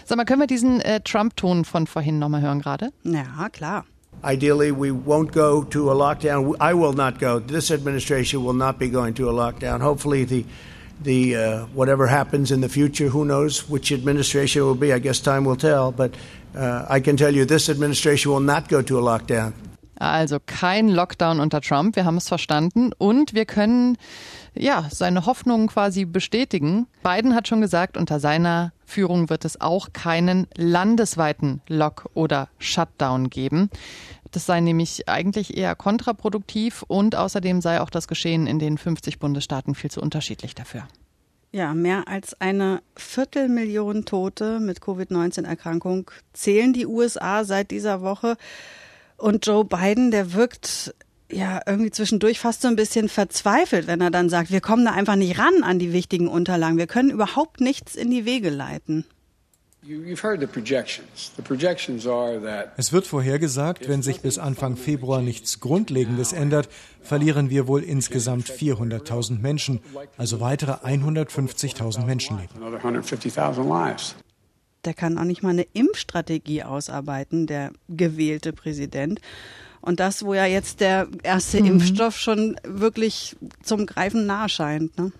Sag 0.05 0.17
mal, 0.17 0.25
können 0.25 0.41
wir 0.41 0.48
diesen 0.48 0.81
äh, 0.81 1.01
Trump-Ton 1.01 1.65
von 1.65 1.86
vorhin 1.88 2.17
nochmal 2.17 2.41
hören 2.41 2.62
gerade? 2.62 2.91
Ja, 3.03 3.50
klar. 3.50 3.86
Ideally, 4.24 4.72
we 4.72 4.91
won't 4.91 5.31
go 5.31 5.63
to 5.63 5.89
a 5.89 5.93
lockdown. 5.93 6.55
I 6.60 6.74
will 6.74 6.93
not 6.93 7.20
go. 7.20 7.39
This 7.39 7.72
administration 7.72 8.43
will 8.43 8.53
not 8.53 8.77
be 8.77 8.89
going 8.89 9.15
to 9.15 9.29
a 9.29 9.34
lockdown. 9.34 9.81
Hopefully, 9.81 10.25
the 10.25 10.46
the 11.03 11.36
uh, 11.36 11.65
whatever 11.74 12.08
happens 12.08 12.51
in 12.51 12.62
the 12.62 12.70
future, 12.70 13.10
who 13.10 13.25
knows 13.25 13.70
which 13.70 13.91
administration 13.91 14.63
will 14.63 14.75
be? 14.75 14.93
I 14.93 15.00
guess 15.00 15.20
time 15.20 15.46
will 15.46 15.58
tell. 15.58 15.91
But 15.91 16.12
uh, 16.55 16.86
I 16.89 17.00
can 17.00 17.17
tell 17.17 17.34
you, 17.34 17.46
this 17.46 17.70
administration 17.70 18.31
will 18.31 18.39
not 18.39 18.70
go 18.70 18.81
to 18.81 18.98
a 18.98 19.01
lockdown. 19.01 19.53
Also 20.01 20.39
kein 20.39 20.89
Lockdown 20.89 21.39
unter 21.39 21.62
Trump. 21.62 21.96
Wir 21.96 22.05
haben 22.05 22.17
es 22.17 22.27
verstanden 22.27 22.91
und 22.98 23.36
wir 23.36 23.46
können 23.46 23.98
ja 24.55 24.88
seine 24.89 25.27
Hoffnungen 25.27 25.67
quasi 25.67 26.05
bestätigen. 26.05 26.88
Biden 27.03 27.36
hat 27.36 27.48
schon 27.48 27.62
gesagt, 27.62 27.98
unter 27.98 28.20
seiner 28.20 28.74
Führung 28.84 29.29
wird 29.29 29.46
es 29.46 29.62
auch 29.62 29.93
keinen 29.93 30.48
landesweiten 30.58 31.62
Lock- 31.67 32.10
oder 32.15 32.50
Shutdown 32.58 33.29
geben. 33.29 33.70
Das 34.32 34.46
sei 34.46 34.62
nämlich 34.62 35.10
eigentlich 35.10 35.58
eher 35.58 35.76
kontraproduktiv 35.76 36.84
und 36.88 37.16
außerdem 37.16 37.62
sei 37.62 37.82
auch 37.82 37.90
das 37.90 38.08
Geschehen 38.08 38.48
in 38.48 38.60
den 38.60 38.78
50 38.78 39.20
Bundesstaaten 39.20 39.76
viel 39.76 39.92
zu 39.92 40.02
unterschiedlich 40.02 40.56
dafür. 40.56 40.88
Ja, 41.54 41.74
mehr 41.74 42.08
als 42.08 42.40
eine 42.40 42.82
Viertelmillion 42.96 44.06
Tote 44.06 44.62
mit 44.62 44.80
Covid-19-Erkrankung 44.80 46.10
zählen 46.32 46.72
die 46.72 46.88
USA 46.88 47.44
seit 47.44 47.72
dieser 47.72 48.02
Woche. 48.02 48.38
Und 49.18 49.46
Joe 49.46 49.66
Biden, 49.66 50.12
der 50.12 50.32
wirkt 50.32 50.96
ja 51.30 51.60
irgendwie 51.66 51.92
zwischendurch 51.92 52.40
fast 52.40 52.62
so 52.62 52.70
ein 52.70 52.78
bisschen 52.78 53.10
verzweifelt, 53.10 53.88
wenn 53.88 54.00
er 54.00 54.12
dann 54.12 54.30
sagt, 54.30 54.50
wir 54.52 54.62
kommen 54.62 54.86
da 54.86 54.92
einfach 54.92 55.18
nicht 55.18 55.40
ran 55.40 55.64
an 55.64 55.78
die 55.78 55.92
wichtigen 55.92 56.30
Unterlagen. 56.30 56.78
Wir 56.78 56.88
können 56.88 57.10
überhaupt 57.10 57.60
nichts 57.60 57.96
in 57.96 58.10
die 58.10 58.24
Wege 58.24 58.50
leiten. 58.50 59.06
Es 62.78 62.94
wird 62.94 63.08
vorhergesagt, 63.08 63.90
wenn 63.90 64.04
sich 64.04 64.22
bis 64.22 64.38
Anfang 64.38 64.78
Februar 64.78 65.24
nichts 65.24 65.60
Grundlegendes 65.60 66.34
ändert, 66.34 66.70
verlieren 67.02 67.50
wir 67.50 67.68
wohl 67.68 67.82
insgesamt 67.82 68.48
400.000 68.48 69.40
Menschen, 69.40 69.80
also 70.18 70.40
weitere 70.40 70.74
150.000 70.74 72.06
Menschenleben. 72.06 72.50
Der 74.86 74.94
kann 74.94 75.18
auch 75.18 75.24
nicht 75.24 75.42
mal 75.42 75.50
eine 75.50 75.66
Impfstrategie 75.74 76.62
ausarbeiten, 76.64 77.48
der 77.48 77.72
gewählte 77.90 78.54
Präsident. 78.54 79.20
Und 79.82 80.00
das, 80.00 80.24
wo 80.24 80.36
ja 80.36 80.46
jetzt 80.46 80.80
der 80.80 81.08
erste 81.24 81.60
mhm. 81.60 81.66
Impfstoff 81.68 82.18
schon 82.18 82.56
wirklich 82.64 83.36
zum 83.64 83.88
Greifen 83.88 84.28
nahe 84.28 84.48
scheint. 84.48 84.96
Ne? 85.00 85.12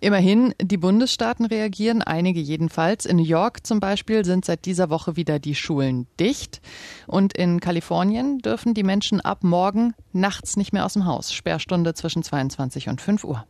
Immerhin, 0.00 0.54
die 0.60 0.76
Bundesstaaten 0.76 1.46
reagieren, 1.46 2.02
einige 2.02 2.40
jedenfalls. 2.40 3.06
In 3.06 3.16
New 3.16 3.24
York 3.24 3.66
zum 3.66 3.80
Beispiel 3.80 4.24
sind 4.24 4.44
seit 4.44 4.64
dieser 4.64 4.90
Woche 4.90 5.16
wieder 5.16 5.38
die 5.38 5.54
Schulen 5.54 6.06
dicht. 6.20 6.60
Und 7.06 7.36
in 7.36 7.60
Kalifornien 7.60 8.38
dürfen 8.38 8.74
die 8.74 8.82
Menschen 8.82 9.20
ab 9.20 9.44
morgen 9.44 9.94
nachts 10.12 10.56
nicht 10.56 10.72
mehr 10.72 10.84
aus 10.84 10.94
dem 10.94 11.06
Haus. 11.06 11.32
Sperrstunde 11.32 11.94
zwischen 11.94 12.22
22 12.22 12.88
und 12.88 13.00
5 13.00 13.24
Uhr. 13.24 13.44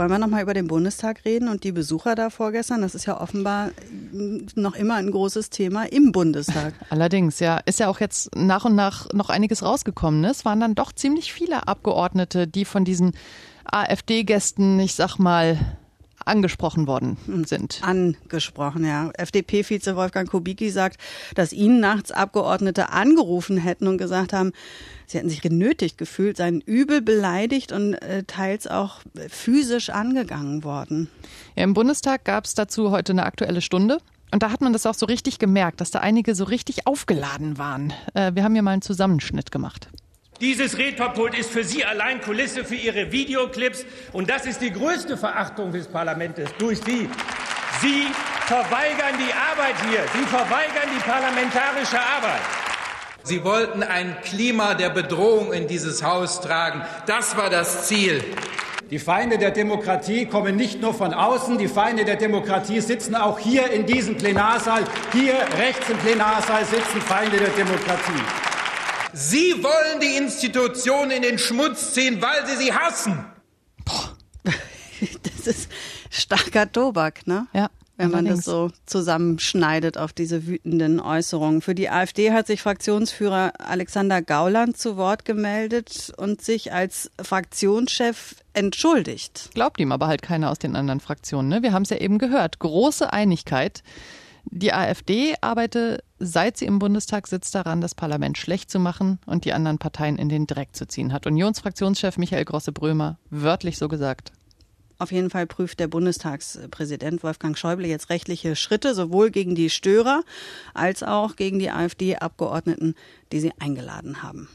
Wollen 0.00 0.10
wir 0.10 0.18
nochmal 0.18 0.40
über 0.40 0.54
den 0.54 0.66
Bundestag 0.66 1.26
reden 1.26 1.50
und 1.50 1.62
die 1.62 1.72
Besucher 1.72 2.14
da 2.14 2.30
vorgestern? 2.30 2.80
Das 2.80 2.94
ist 2.94 3.04
ja 3.04 3.20
offenbar 3.20 3.70
noch 4.54 4.74
immer 4.74 4.94
ein 4.94 5.10
großes 5.10 5.50
Thema 5.50 5.84
im 5.92 6.10
Bundestag. 6.10 6.72
Allerdings, 6.88 7.38
ja. 7.38 7.58
Ist 7.66 7.80
ja 7.80 7.88
auch 7.88 8.00
jetzt 8.00 8.34
nach 8.34 8.64
und 8.64 8.74
nach 8.74 9.12
noch 9.12 9.28
einiges 9.28 9.62
rausgekommen. 9.62 10.22
Ne? 10.22 10.30
Es 10.30 10.46
waren 10.46 10.58
dann 10.58 10.74
doch 10.74 10.92
ziemlich 10.92 11.34
viele 11.34 11.68
Abgeordnete, 11.68 12.46
die 12.46 12.64
von 12.64 12.86
diesen 12.86 13.12
AfD-Gästen, 13.70 14.80
ich 14.80 14.94
sag 14.94 15.18
mal, 15.18 15.58
angesprochen 16.24 16.86
worden 16.86 17.16
sind. 17.46 17.80
Angesprochen, 17.82 18.84
ja. 18.84 19.10
FDP-Vize 19.16 19.96
Wolfgang 19.96 20.28
Kubicki 20.28 20.70
sagt, 20.70 21.00
dass 21.34 21.52
ihn 21.52 21.80
nachts 21.80 22.12
Abgeordnete 22.12 22.90
angerufen 22.90 23.56
hätten 23.56 23.86
und 23.86 23.98
gesagt 23.98 24.32
haben, 24.32 24.52
sie 25.06 25.18
hätten 25.18 25.28
sich 25.28 25.40
genötigt 25.40 25.98
gefühlt, 25.98 26.36
seien 26.36 26.60
übel 26.60 27.02
beleidigt 27.02 27.72
und 27.72 27.94
äh, 27.94 28.24
teils 28.24 28.66
auch 28.66 29.00
physisch 29.28 29.90
angegangen 29.90 30.64
worden. 30.64 31.08
Ja, 31.56 31.64
Im 31.64 31.74
Bundestag 31.74 32.24
gab 32.24 32.44
es 32.44 32.54
dazu 32.54 32.90
heute 32.90 33.12
eine 33.12 33.24
aktuelle 33.24 33.60
Stunde. 33.60 33.98
Und 34.32 34.42
da 34.44 34.52
hat 34.52 34.60
man 34.60 34.72
das 34.72 34.86
auch 34.86 34.94
so 34.94 35.06
richtig 35.06 35.38
gemerkt, 35.38 35.80
dass 35.80 35.90
da 35.90 36.00
einige 36.00 36.34
so 36.36 36.44
richtig 36.44 36.86
aufgeladen 36.86 37.58
waren. 37.58 37.92
Äh, 38.14 38.34
wir 38.34 38.44
haben 38.44 38.54
hier 38.54 38.62
mal 38.62 38.72
einen 38.72 38.82
Zusammenschnitt 38.82 39.50
gemacht. 39.50 39.88
Dieses 40.40 40.78
Rednerpult 40.78 41.36
ist 41.36 41.50
für 41.50 41.64
Sie 41.64 41.84
allein 41.84 42.22
Kulisse 42.22 42.64
für 42.64 42.74
Ihre 42.74 43.12
Videoclips. 43.12 43.84
Und 44.12 44.30
das 44.30 44.46
ist 44.46 44.62
die 44.62 44.72
größte 44.72 45.18
Verachtung 45.18 45.70
des 45.70 45.86
Parlaments 45.86 46.40
durch 46.58 46.78
Sie. 46.78 47.10
Sie 47.82 48.06
verweigern 48.46 49.18
die 49.18 49.32
Arbeit 49.34 49.74
hier. 49.90 50.00
Sie 50.14 50.26
verweigern 50.26 50.88
die 50.96 51.02
parlamentarische 51.02 52.00
Arbeit. 52.00 52.40
Sie 53.22 53.44
wollten 53.44 53.82
ein 53.82 54.16
Klima 54.22 54.72
der 54.72 54.88
Bedrohung 54.88 55.52
in 55.52 55.68
dieses 55.68 56.02
Haus 56.02 56.40
tragen. 56.40 56.82
Das 57.04 57.36
war 57.36 57.50
das 57.50 57.86
Ziel. 57.86 58.24
Die 58.90 58.98
Feinde 58.98 59.36
der 59.36 59.50
Demokratie 59.50 60.24
kommen 60.24 60.56
nicht 60.56 60.80
nur 60.80 60.94
von 60.94 61.12
außen, 61.12 61.58
die 61.58 61.68
Feinde 61.68 62.06
der 62.06 62.16
Demokratie 62.16 62.80
sitzen 62.80 63.14
auch 63.14 63.38
hier 63.38 63.70
in 63.70 63.84
diesem 63.84 64.16
Plenarsaal. 64.16 64.84
Hier 65.12 65.34
rechts 65.58 65.90
im 65.90 65.98
Plenarsaal 65.98 66.64
sitzen 66.64 67.00
Feinde 67.02 67.36
der 67.36 67.50
Demokratie. 67.50 68.49
Sie 69.12 69.62
wollen 69.62 70.00
die 70.00 70.16
Institutionen 70.16 71.10
in 71.10 71.22
den 71.22 71.38
Schmutz 71.38 71.94
ziehen, 71.94 72.20
weil 72.20 72.46
sie 72.46 72.56
sie 72.56 72.72
hassen. 72.72 73.24
Boah. 73.84 74.16
Das 75.22 75.46
ist 75.46 75.70
starker 76.10 76.70
Tobak, 76.70 77.26
ne? 77.26 77.46
Ja 77.54 77.70
wenn 78.00 78.10
man 78.10 78.24
das 78.24 78.44
so 78.44 78.70
zusammenschneidet 78.86 79.98
auf 79.98 80.12
diese 80.12 80.46
wütenden 80.46 81.00
Äußerungen. 81.00 81.60
Für 81.60 81.74
die 81.74 81.90
AfD 81.90 82.32
hat 82.32 82.46
sich 82.46 82.62
Fraktionsführer 82.62 83.52
Alexander 83.58 84.22
Gauland 84.22 84.78
zu 84.78 84.96
Wort 84.96 85.24
gemeldet 85.24 86.12
und 86.16 86.40
sich 86.40 86.72
als 86.72 87.10
Fraktionschef 87.22 88.36
entschuldigt. 88.54 89.50
Glaubt 89.54 89.78
ihm 89.80 89.92
aber 89.92 90.06
halt 90.06 90.22
keiner 90.22 90.50
aus 90.50 90.58
den 90.58 90.76
anderen 90.76 91.00
Fraktionen. 91.00 91.48
Ne? 91.48 91.62
Wir 91.62 91.72
haben 91.72 91.82
es 91.82 91.90
ja 91.90 91.98
eben 91.98 92.18
gehört. 92.18 92.58
Große 92.58 93.12
Einigkeit. 93.12 93.82
Die 94.44 94.72
AfD 94.72 95.34
arbeitet, 95.40 96.02
seit 96.18 96.56
sie 96.56 96.66
im 96.66 96.78
Bundestag 96.78 97.26
sitzt, 97.26 97.54
daran, 97.54 97.80
das 97.80 97.94
Parlament 97.94 98.38
schlecht 98.38 98.70
zu 98.70 98.78
machen 98.78 99.18
und 99.26 99.44
die 99.44 99.52
anderen 99.52 99.78
Parteien 99.78 100.16
in 100.16 100.28
den 100.28 100.46
Dreck 100.46 100.74
zu 100.74 100.86
ziehen, 100.86 101.12
hat 101.12 101.26
Unionsfraktionschef 101.26 102.18
Michael 102.18 102.44
Grosse-Brömer 102.44 103.18
wörtlich 103.30 103.78
so 103.78 103.88
gesagt. 103.88 104.32
Auf 104.98 105.12
jeden 105.12 105.30
Fall 105.30 105.46
prüft 105.46 105.80
der 105.80 105.88
Bundestagspräsident 105.88 107.22
Wolfgang 107.22 107.56
Schäuble 107.56 107.88
jetzt 107.88 108.10
rechtliche 108.10 108.54
Schritte, 108.54 108.94
sowohl 108.94 109.30
gegen 109.30 109.54
die 109.54 109.70
Störer 109.70 110.22
als 110.74 111.02
auch 111.02 111.36
gegen 111.36 111.58
die 111.58 111.70
AfD-Abgeordneten, 111.70 112.94
die 113.32 113.40
sie 113.40 113.52
eingeladen 113.58 114.22
haben. 114.22 114.48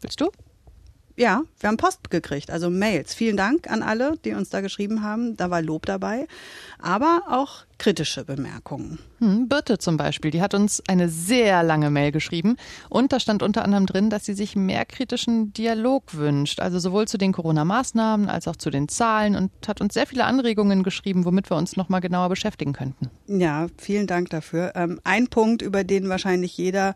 Willst 0.00 0.20
du? 0.20 0.30
Ja, 1.20 1.42
wir 1.58 1.68
haben 1.68 1.76
Post 1.76 2.08
gekriegt, 2.08 2.50
also 2.50 2.70
Mails. 2.70 3.12
Vielen 3.12 3.36
Dank 3.36 3.70
an 3.70 3.82
alle, 3.82 4.16
die 4.24 4.32
uns 4.32 4.48
da 4.48 4.62
geschrieben 4.62 5.02
haben. 5.02 5.36
Da 5.36 5.50
war 5.50 5.60
Lob 5.60 5.84
dabei, 5.84 6.26
aber 6.78 7.24
auch 7.28 7.66
kritische 7.80 8.26
Bemerkungen. 8.26 8.98
Hm, 9.20 9.48
Birte 9.48 9.78
zum 9.78 9.96
Beispiel, 9.96 10.30
die 10.30 10.42
hat 10.42 10.52
uns 10.52 10.82
eine 10.86 11.08
sehr 11.08 11.62
lange 11.62 11.88
Mail 11.90 12.12
geschrieben 12.12 12.56
und 12.90 13.10
da 13.10 13.18
stand 13.18 13.42
unter 13.42 13.64
anderem 13.64 13.86
drin, 13.86 14.10
dass 14.10 14.26
sie 14.26 14.34
sich 14.34 14.54
mehr 14.54 14.84
kritischen 14.84 15.54
Dialog 15.54 16.14
wünscht, 16.14 16.60
also 16.60 16.78
sowohl 16.78 17.08
zu 17.08 17.16
den 17.16 17.32
Corona-Maßnahmen 17.32 18.28
als 18.28 18.46
auch 18.48 18.56
zu 18.56 18.68
den 18.68 18.88
Zahlen 18.88 19.34
und 19.34 19.50
hat 19.66 19.80
uns 19.80 19.94
sehr 19.94 20.06
viele 20.06 20.26
Anregungen 20.26 20.82
geschrieben, 20.82 21.24
womit 21.24 21.50
wir 21.50 21.56
uns 21.56 21.78
nochmal 21.78 22.02
genauer 22.02 22.28
beschäftigen 22.28 22.74
könnten. 22.74 23.10
Ja, 23.26 23.68
vielen 23.78 24.06
Dank 24.06 24.28
dafür. 24.28 24.72
Ähm, 24.74 25.00
ein 25.04 25.28
Punkt, 25.28 25.62
über 25.62 25.82
den 25.82 26.10
wahrscheinlich 26.10 26.58
jeder 26.58 26.94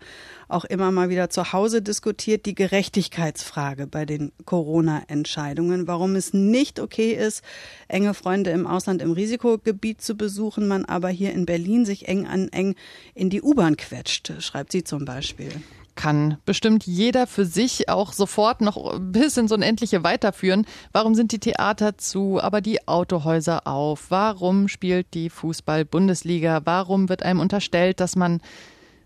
auch 0.49 0.64
immer 0.64 0.93
mal 0.93 1.09
wieder 1.09 1.31
zu 1.31 1.53
Hause 1.53 1.83
diskutiert, 1.83 2.47
die 2.47 2.55
Gerechtigkeitsfrage 2.55 3.87
bei 3.87 4.05
den 4.05 4.33
Corona-Entscheidungen, 4.45 5.87
warum 5.88 6.14
es 6.14 6.35
nicht 6.35 6.79
okay 6.79 7.12
ist, 7.12 7.43
enge 7.88 8.14
Freunde 8.14 8.50
im 8.50 8.67
Ausland 8.67 9.00
im 9.00 9.12
Risikogebiet 9.12 10.03
zu 10.03 10.17
besuchen, 10.17 10.69
man 10.75 10.85
aber 10.85 11.09
hier 11.09 11.33
in 11.33 11.47
Berlin 11.47 11.85
sich 11.85 12.09
eng 12.09 12.26
an 12.26 12.49
eng 12.49 12.75
in 13.14 13.31
die 13.31 13.43
U-Bahn 13.43 13.76
quetscht, 13.76 14.33
schreibt 14.40 14.73
sie 14.73 14.85
zum 14.85 15.04
Beispiel 15.04 15.50
kann 15.95 16.38
bestimmt 16.45 16.85
jeder 16.87 17.26
für 17.26 17.45
sich 17.45 17.88
auch 17.88 18.12
sofort 18.12 18.61
noch 18.61 18.99
bis 18.99 19.37
ins 19.37 19.52
Unendliche 19.52 20.02
weiterführen. 20.02 20.66
Warum 20.93 21.14
sind 21.14 21.33
die 21.33 21.38
Theater 21.38 21.97
zu, 21.99 22.40
aber 22.40 22.61
die 22.61 22.88
Autohäuser 22.88 23.66
auf? 23.66 24.07
Warum 24.11 24.69
spielt 24.69 25.14
die 25.14 25.31
Fußball-Bundesliga? 25.31 26.62
Warum 26.64 27.09
wird 27.09 27.23
einem 27.23 27.40
unterstellt, 27.40 28.00
dass 28.00 28.16
man 28.16 28.40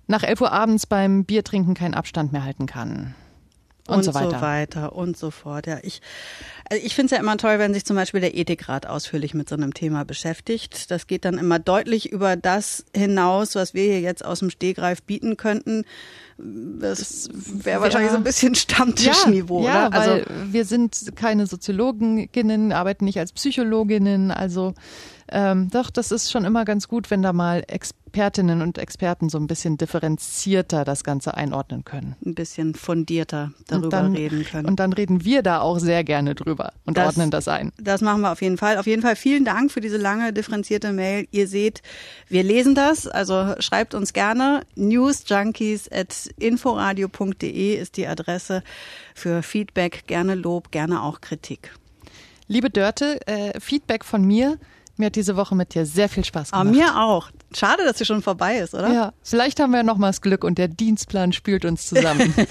nach 0.06 0.22
11 0.22 0.40
Uhr 0.40 0.52
abends 0.52 0.86
beim 0.86 1.24
Biertrinken 1.24 1.74
keinen 1.74 1.94
Abstand 1.94 2.32
mehr 2.32 2.44
halten 2.44 2.66
kann? 2.66 3.14
Und, 3.86 3.96
und 3.96 4.02
so, 4.04 4.14
weiter. 4.14 4.30
so 4.30 4.40
weiter 4.40 4.92
und 4.94 5.16
so 5.16 5.30
fort. 5.30 5.66
Ja, 5.66 5.78
ich, 5.82 6.02
also 6.70 6.84
ich 6.84 6.94
finde 6.94 7.06
es 7.06 7.10
ja 7.12 7.18
immer 7.18 7.36
toll, 7.36 7.58
wenn 7.58 7.74
sich 7.74 7.84
zum 7.84 7.96
Beispiel 7.96 8.20
der 8.20 8.36
Ethikrat 8.36 8.86
ausführlich 8.86 9.34
mit 9.34 9.48
so 9.48 9.54
einem 9.54 9.74
Thema 9.74 10.04
beschäftigt. 10.04 10.90
Das 10.90 11.06
geht 11.06 11.24
dann 11.24 11.38
immer 11.38 11.58
deutlich 11.58 12.10
über 12.10 12.36
das 12.36 12.84
hinaus, 12.94 13.54
was 13.54 13.74
wir 13.74 13.84
hier 13.84 14.00
jetzt 14.00 14.24
aus 14.24 14.40
dem 14.40 14.50
Stehgreif 14.50 15.02
bieten 15.02 15.36
könnten. 15.36 15.84
Das 16.36 17.30
wäre 17.32 17.80
wahrscheinlich 17.80 18.12
so 18.12 18.16
ein 18.16 18.24
bisschen 18.24 18.54
Stammtischniveau, 18.54 19.64
ja, 19.64 19.88
oder? 19.88 19.96
Ja, 19.96 20.00
also, 20.00 20.10
weil 20.10 20.52
wir 20.52 20.64
sind 20.64 21.16
keine 21.16 21.46
Soziologinnen, 21.46 22.72
arbeiten 22.72 23.04
nicht 23.04 23.18
als 23.18 23.32
Psychologinnen, 23.32 24.30
also 24.30 24.74
ähm, 25.30 25.70
doch, 25.70 25.90
das 25.90 26.12
ist 26.12 26.30
schon 26.30 26.44
immer 26.44 26.64
ganz 26.64 26.88
gut, 26.88 27.10
wenn 27.10 27.22
da 27.22 27.32
mal 27.32 27.62
Expertinnen 27.66 28.62
und 28.62 28.78
Experten 28.78 29.28
so 29.28 29.38
ein 29.38 29.46
bisschen 29.46 29.76
differenzierter 29.76 30.84
das 30.84 31.04
Ganze 31.04 31.34
einordnen 31.34 31.84
können. 31.84 32.16
Ein 32.24 32.34
bisschen 32.34 32.74
fundierter 32.74 33.52
darüber 33.66 33.90
dann, 33.90 34.14
reden 34.14 34.44
können. 34.44 34.66
Und 34.66 34.80
dann 34.80 34.92
reden 34.92 35.24
wir 35.24 35.42
da 35.42 35.60
auch 35.60 35.78
sehr 35.78 36.04
gerne 36.04 36.34
drüber 36.34 36.72
und 36.86 36.96
das, 36.96 37.06
ordnen 37.08 37.30
das 37.30 37.48
ein. 37.48 37.72
Das 37.78 38.00
machen 38.00 38.22
wir 38.22 38.32
auf 38.32 38.40
jeden 38.40 38.56
Fall. 38.56 38.78
Auf 38.78 38.86
jeden 38.86 39.02
Fall 39.02 39.16
vielen 39.16 39.44
Dank 39.44 39.70
für 39.70 39.80
diese 39.80 39.98
lange 39.98 40.32
differenzierte 40.32 40.92
Mail. 40.92 41.28
Ihr 41.30 41.46
seht, 41.46 41.82
wir 42.28 42.42
lesen 42.42 42.74
das, 42.74 43.06
also 43.06 43.54
schreibt 43.58 43.94
uns 43.94 44.12
gerne. 44.12 44.62
Newsjunkies 44.76 45.90
at 45.92 46.30
inforadio.de 46.38 47.74
ist 47.74 47.96
die 47.96 48.06
Adresse 48.06 48.62
für 49.14 49.42
Feedback, 49.42 50.04
gerne 50.06 50.34
Lob, 50.34 50.70
gerne 50.70 51.02
auch 51.02 51.20
Kritik. 51.20 51.72
Liebe 52.46 52.70
Dörte, 52.70 53.20
äh, 53.26 53.60
Feedback 53.60 54.06
von 54.06 54.24
mir. 54.24 54.58
Mir 54.98 55.06
hat 55.06 55.16
diese 55.16 55.36
Woche 55.36 55.54
mit 55.54 55.74
dir 55.74 55.86
sehr 55.86 56.08
viel 56.08 56.24
Spaß 56.24 56.52
ah, 56.52 56.64
gemacht. 56.64 56.76
Ah, 56.76 56.92
mir 56.92 57.00
auch. 57.00 57.30
Schade, 57.56 57.84
dass 57.84 57.98
sie 57.98 58.04
schon 58.04 58.20
vorbei 58.20 58.58
ist, 58.58 58.74
oder? 58.74 58.92
Ja, 58.92 59.12
vielleicht 59.22 59.60
haben 59.60 59.72
wir 59.72 59.84
noch 59.84 59.96
mal 59.96 60.08
das 60.08 60.20
Glück 60.20 60.42
und 60.42 60.58
der 60.58 60.66
Dienstplan 60.66 61.32
spült 61.32 61.64
uns 61.64 61.86
zusammen. 61.86 62.34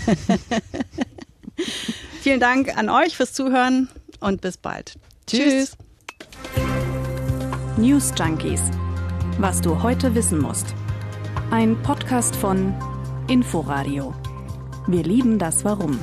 Vielen 2.21 2.39
Dank 2.39 2.77
an 2.77 2.89
euch 2.89 3.17
fürs 3.17 3.33
Zuhören 3.33 3.89
und 4.21 4.39
bis 4.39 4.57
bald. 4.57 4.97
Tschüss. 5.27 5.41
Tschüss. 5.43 5.77
News 7.77 8.13
Junkies. 8.17 8.61
Was 9.39 9.61
du 9.61 9.83
heute 9.83 10.15
wissen 10.15 10.39
musst. 10.39 10.73
Ein 11.51 11.81
Podcast 11.83 12.35
von 12.35 12.73
Inforadio. 13.27 14.15
Wir 14.87 15.03
lieben 15.03 15.37
das 15.37 15.65
Warum. 15.65 15.99